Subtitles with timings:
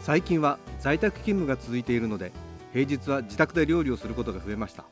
[0.00, 2.32] 最近は在宅勤務が続いているので
[2.72, 4.84] 平日は自宅で料理をすることが増えました。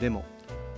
[0.00, 0.24] でも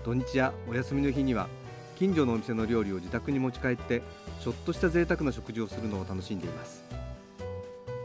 [0.05, 1.49] 土日やお休みの日には
[1.97, 4.03] 近所のお店の料理を自宅に持ち帰って
[4.41, 6.83] ちょっとした贅沢な食事をするのを楽しんでいます。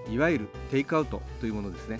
[0.09, 1.99] いわゆるテイクアウトというものですね。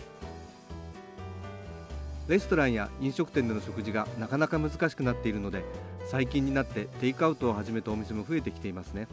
[2.28, 5.64] レストランや飲食店での食事がなかなか難しくなっているので
[6.06, 9.08] 最近になってテイクアウトを始めたお店も増えてきていますね。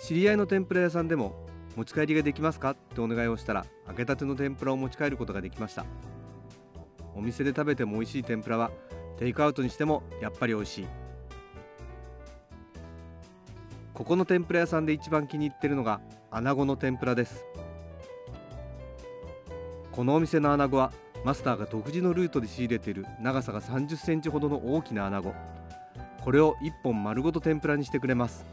[0.00, 1.46] 知り合いの天ぷら屋さんでも
[1.76, 2.70] 持ち帰りができますか？
[2.70, 5.84] ってお願いをしたら揚げたての天ぷらを持ち帰ることができました。
[7.14, 8.70] お店で食べても美味しい天ぷらは
[9.18, 10.86] テイクアウトにしてもやっぱり美味しい。
[13.92, 17.44] ここの天ぷら屋さんで一番気に入ってるのが穴子の天ぷらです。
[19.90, 20.92] このお店の穴子は
[21.24, 25.34] マスターが独自のルートで仕入れている長さが30センチほどの大きな穴子。
[26.22, 28.44] これを1本丸ごと天ぷらにしてくれます。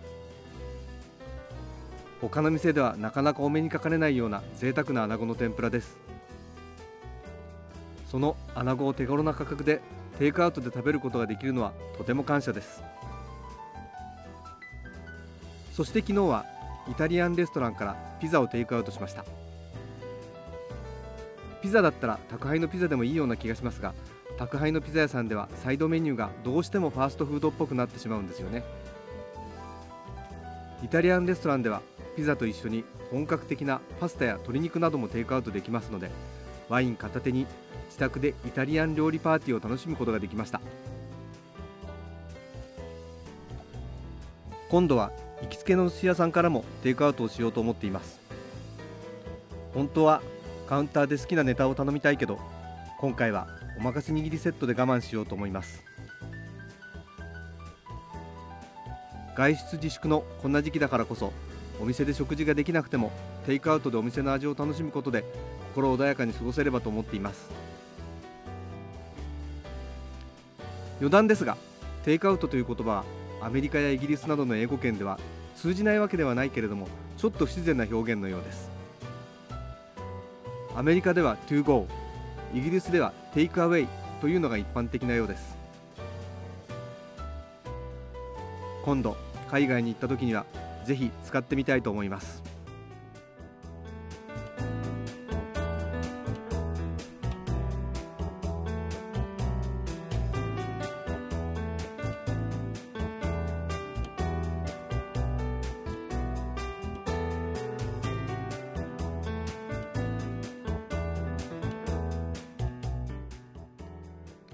[2.21, 5.97] 他の店ではなかなかお目にかかれないような贅沢な穴子の天ぷらです。
[8.09, 9.81] その穴子を手頃な価格で
[10.17, 12.81] テイクアウトで食べることができるのはとても感謝です。
[15.73, 16.45] そして昨日は
[16.89, 19.25] イタリアンレストランからピザをテイクアウトしました。
[21.61, 23.93] ピザだったら宅配のピザでもいいような気がしますが
[24.37, 28.63] 宅配のピザ屋さんではサイドメニューがどうしてもファーストフードっぽくなってしまうんですよね。
[30.83, 31.81] イタリアンレストランでは
[32.15, 36.09] ピザと一緒に本格的なパスタや鶏肉などもテイクアウトできますので
[36.69, 37.45] ワイン片手に
[37.87, 40.59] 自宅でイタリアン料理パーティーを楽しむことができました。
[44.69, 45.11] 今度は
[45.41, 48.19] 行きつけの寿司屋さんからもテイクアウトをしようと思っています。
[49.73, 50.21] 本当は
[50.67, 52.39] カウンターで好きなネタを頼みたいけど
[52.97, 53.47] 今回は
[53.77, 55.83] おまかせ握りセットで我慢しようと思います。
[59.35, 61.33] 外出自粛のこんな時期だからこそ
[61.79, 63.11] お店で食事ができなくても
[63.45, 65.23] テイクアウトでお店の味を楽しむことで
[65.73, 67.49] 心穏やかに過ごせればと思っています。
[70.99, 71.57] 余談ですが
[72.03, 73.03] テイクアウトという言葉は
[73.41, 75.19] アメリカやイギリスなどの英語圏では
[75.55, 76.87] 通じないわけではないけれども
[77.17, 78.69] ちょっと不自然な表現のようです。
[80.75, 81.87] アメリカでは to go
[82.53, 83.87] イギリスでは take away
[84.21, 85.57] というのが一般的なようです。
[88.83, 89.17] 今度
[89.49, 90.45] 海外に行った時には
[90.85, 92.43] ぜひ使ってみたいと思います。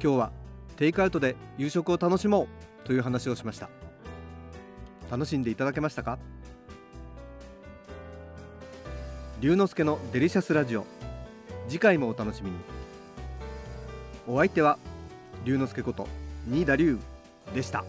[0.04, 0.32] 今日は
[0.78, 2.48] テイクアウトで夕食を楽しも
[2.84, 3.70] うという話をしました。
[5.12, 6.18] 楽しんでいただけましたか？
[9.42, 10.86] 龍之介のデリシャスラジオ。
[11.68, 12.56] 次回もお楽しみに。
[14.26, 14.80] お相手は
[15.44, 16.08] 龍之介こと
[16.48, 16.98] 新田龍
[17.54, 17.84] でした。